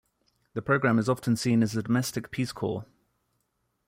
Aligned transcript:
The 0.55 0.63
program 0.63 0.97
is 0.97 1.07
often 1.07 1.35
seen 1.37 1.61
as 1.61 1.75
a 1.75 1.83
domestic 1.83 2.31
Peace 2.31 2.51
Corps. 2.51 2.85